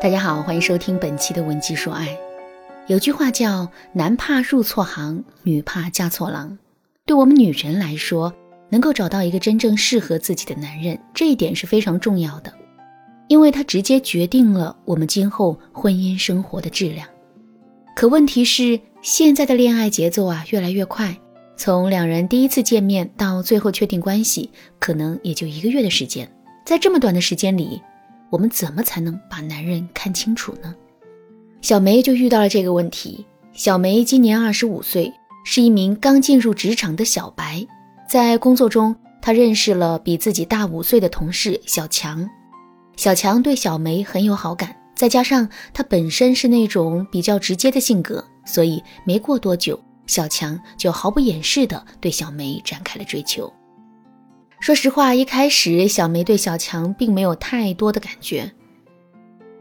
[0.00, 2.06] 大家好，欢迎收听本期的《文姬说爱》。
[2.86, 6.56] 有句话叫“男怕入错行，女怕嫁错郎”。
[7.04, 8.32] 对我们女人来说，
[8.70, 12.54] 能够找到一个真正适合自己的男人，这一点是非常重要的，
[13.26, 17.08] 因为它直接决定了我们今后婚姻生活的质量。
[17.96, 21.18] 可问题是，现在的恋爱节奏啊越来越快，
[21.56, 26.30] 从两人第一次见面到最后确定关系，可能也就一个月的时间。
[26.64, 27.82] 在这么短的时间里，
[28.30, 30.74] 我们怎么才能把男人看清楚呢？
[31.60, 33.26] 小梅就遇到了这个问题。
[33.52, 35.12] 小梅今年二十五岁，
[35.44, 37.66] 是一名刚进入职场的小白。
[38.08, 42.28] 在工作中，她认识了比自己大五岁的同事小强。
[42.96, 53.52] 小强对小梅很有好感，再加上他本身是那种比较直接的性格，所以没过多久，小强就毫不掩饰地对小梅展开了追求。
[54.60, 58.52] 说实话，一开始小梅对小强并没有太多的感觉。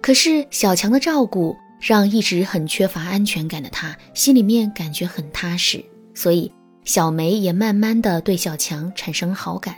[0.01, 6.51] 可是小强的照顾让一直很缺乏安全感的她心里面感觉很踏实，所以
[6.83, 9.75] 小梅也慢慢的对小强产生了好感。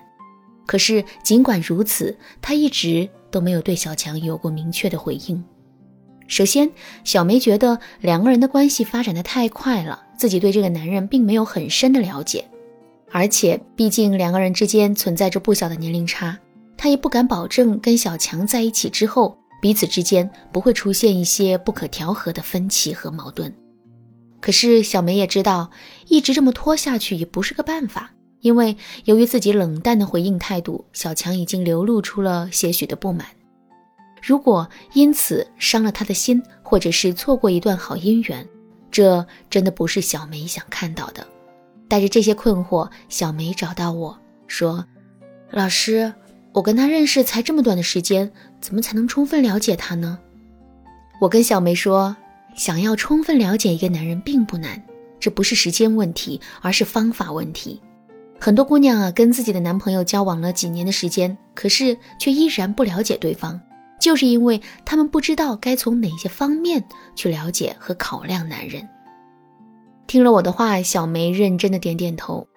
[0.65, 5.43] 可是尽管如此，她一直都没有对小强有过明确的回应。
[6.27, 6.69] 首先，
[7.03, 12.45] 小梅觉得两个人的关系发展的太快了，自己对这个男人并没有很深的了解。
[13.11, 16.37] 而且，毕竟两个人之间存在着不小的年龄差，
[16.77, 23.53] 她也不敢保证跟小强在一起之后，彼此之间不会出现一些不可调和的分歧和矛盾。
[24.39, 25.69] 可是小梅也知道，
[26.07, 33.25] 一直这么拖下去也不是个办法，因为由于自己冷淡的回应态度，小强已经流露出了些许的不满。
[34.21, 38.47] 如果因此伤了他的心，或者是错过一段好姻缘，
[38.91, 41.25] 这真的不是小梅想看到的。
[41.89, 44.85] 带着这些困惑，小梅找到我说
[45.51, 46.13] ：“老师，
[46.53, 50.19] 我跟他认识才这么短的时间，怎么才能充分了解他呢？”
[51.19, 52.15] 我跟小梅说
[52.55, 54.81] ：“想要充分了解一个男人并不难，
[55.19, 57.81] 这不是时间问题，而是方法问题。
[58.39, 63.59] 很多姑娘啊，跟自己的男朋友交往了几年的时间，可是却依然不了解对方，
[63.99, 66.83] 就是因为他们不知道该从哪些方面
[67.15, 68.87] 去了解和考量男人。”
[70.09, 72.47] 听了我的话，小梅认真的点点头。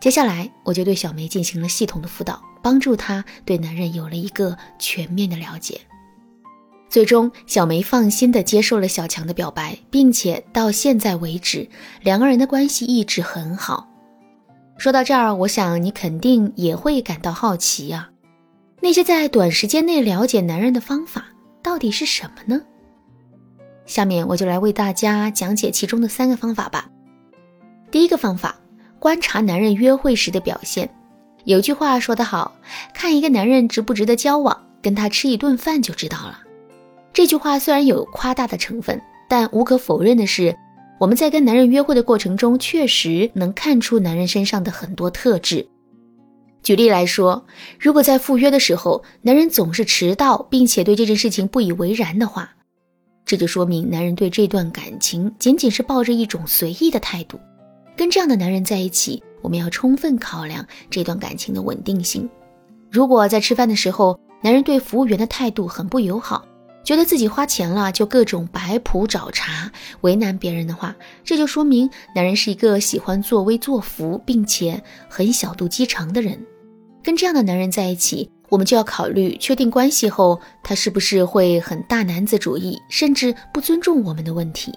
[0.00, 5.80] 接下来，我就对小梅进行了系统的辅导，帮助她对男人有了一个全面的了解。
[6.88, 11.68] 最终，小梅放心的接受了小强的表白，并且到现在为止，
[12.02, 13.88] 两个人的关系一直很好。
[14.78, 18.10] 说到这儿，我想你肯定也会感到好奇呀，
[18.80, 21.24] 那些在短时间内了解男人的方法
[21.64, 22.62] 到底是什么呢？
[23.86, 26.88] 下面我就来为大家讲解其中的三个方法吧。
[27.92, 28.58] 第一个方法，
[28.98, 30.88] 观察男人约会时的表现。
[31.44, 32.56] 有句话说得好，
[32.94, 36.40] 看一个男人值不值得交往，跟他吃一顿饭就知道了。
[37.12, 38.98] 这句话虽然有夸大的成分，
[39.28, 40.56] 但无可否认的是，
[40.98, 45.68] 我们在跟男人约会的过程中，确实能看出男人身上的很多特质。
[46.62, 47.44] 举例来说，
[47.78, 52.48] 如果在赴约的时候，男人总是迟到，并且对这件事情不以为然的话，
[53.26, 57.38] 这就说明男人对这段感情仅仅是抱着一种随意的态度。
[58.02, 62.28] 跟这样的男人在一起，我们要充分考量这段感情的稳定性。
[62.90, 66.44] 如果在吃饭的时候，男人对服务员的态度很不友好，
[66.82, 69.70] 觉得自己花钱了就各种摆谱找茬，
[70.00, 76.36] 为难别人的话，这就说明男人是一个喜欢作威作福，并且很小肚鸡肠的人。
[77.04, 78.28] 跟这样的男人在一起。
[78.48, 84.74] 我们就要考虑，确定关系后，他是不是会很大男子主义，甚至不尊重我们的问题。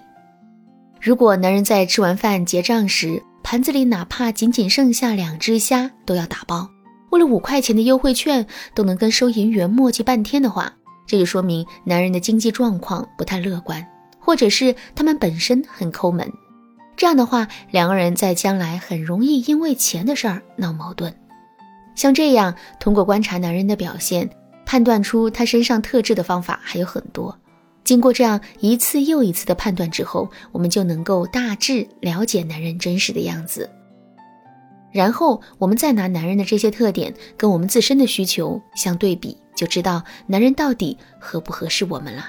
[1.06, 6.68] 如果男人在吃完饭结账时，盘子里哪怕仅仅剩下两只虾都要打包，
[7.12, 8.44] 为了五块钱的优惠券
[8.74, 10.74] 都能跟收银员磨叽半天的话，
[11.06, 13.86] 这就说明男人的经济状况不太乐观，
[14.20, 16.28] 或者是他们本身很抠门。
[16.98, 21.16] 这样的话，两个人在将来很容易因为钱的事儿闹矛盾。
[21.94, 24.28] 像这样通过观察男人的表现，
[24.66, 27.38] 判断出他身上特质的方法还有很多。
[27.86, 33.70] 经过这样一次又一次的判断之后，我们就能够大致了解男人真实的样子。
[34.92, 42.26] 然后我们再拿男人的这些特点跟我们自身的需求相对比，就知道男人到底合不合适我们了。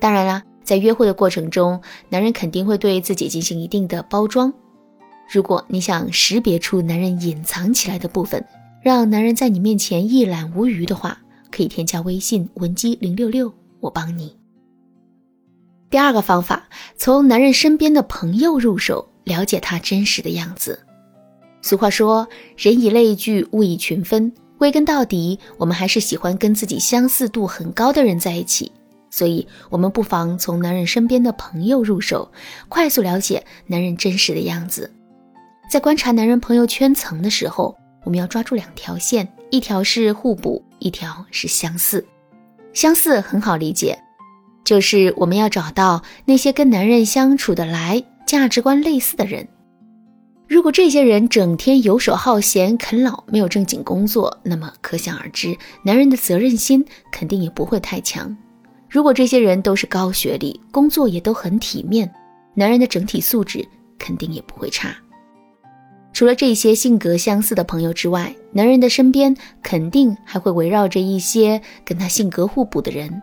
[0.00, 4.52] 当然啦，在约会的过程中，男人肯定会对自己进行一定的包装。
[5.30, 8.44] 如果你想识别出男人隐藏起来的部分，
[8.82, 11.18] 让男人在你面前一览无余的话，
[11.50, 14.34] 可以添加微信文姬零六六，我帮你。
[15.94, 20.80] 第二个方法，从男人身边的朋友入手，了解他真实的样子。
[21.62, 24.32] 俗话说，人以类聚，物以群分。
[24.58, 28.72] 归根到底，我们还是喜欢跟自己相似度很高的人在一起。
[29.08, 32.28] 所以，我们不妨从男人身边的朋友入手，
[32.68, 34.92] 快速了解男人真实的样子。
[35.70, 42.04] 在观察男人朋友圈层的时候，我们要抓住两条线：一条是互补，一条是相似。
[42.72, 43.96] 相似很好理解，
[44.64, 49.46] 就是我们要找到那些跟男人相处的来、价值观类似的人。
[50.48, 58.36] 如果这些人整天游手好闲、啃老，没有正经工作，那么可想而知，男人的责任心肯定也不会太强。
[58.88, 62.10] 如果这些人都是高学历，工作也都很体面，
[62.54, 63.66] 男人的整体素质
[63.98, 64.94] 肯定也不会差。
[66.12, 73.20] 除了这些性格相似的朋友之外，男人的身边肯定还会围绕着一些跟他性格互补的人。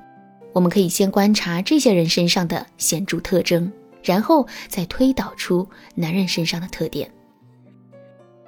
[0.54, 3.72] 我们可以先观察这些人身上的显著特征，
[4.04, 7.10] 然后再推导出男人身上的特点。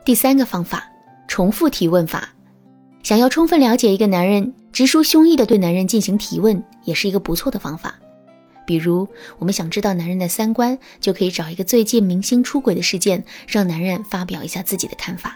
[0.05, 0.85] 第三个方法，
[1.27, 2.29] 重复提问法。
[3.03, 7.95] 想要充分了解一个男人，直抒胸臆的对男人进行提问，也是一个不错的方法。
[8.65, 9.05] 比如，
[9.39, 15.35] 我们想知道男人的三观，就可以找一个最近明星出轨的事件，让男人发表一下自己的看法。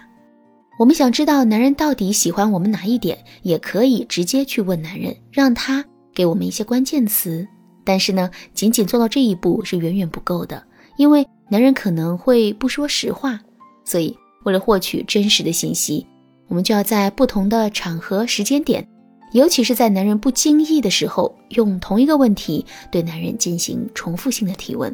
[0.79, 5.83] 我们想知道男人到底喜欢我们哪一点，也可以直接去问男人，让他
[6.17, 7.47] 给我们一些关键词。
[7.85, 10.61] 但是呢，仅仅做到这一步是远远不够的，
[10.97, 13.39] 因为男人可能会不说实话。
[13.85, 16.07] 所以，为了获取真实的信息。
[16.47, 18.87] 我们就要在不同的场合、时间点，
[19.33, 24.93] 尤其是在男人不经意的时候，用同一个问题对男人进行重复性的提问。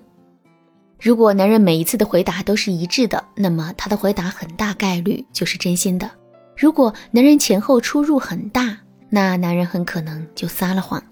[1.00, 6.10] 如果男人每一次的回答都是一致的，那么他的回答很大概率就是真心的。
[6.58, 8.76] 如果男人前后出入很大，
[9.10, 11.04] 那男人很可能就撒了谎。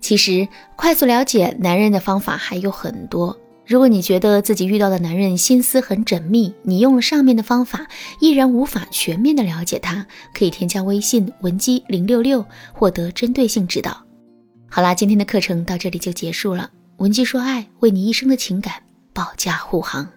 [0.00, 3.38] 其实，快速了解男人的方法还有很多。
[3.66, 7.86] 如果你觉得自己遇到的男人心思很缜密，你用了上面的方法
[8.18, 10.04] 依然无法全面的了解他，
[10.34, 13.96] 可以添加微信文姬零六六获得针对性指导。
[14.68, 16.68] 好啦，今天的课程到这里就结束了。
[16.96, 18.74] 文姬说爱，为你一生的情感
[19.12, 20.08] 保驾护航。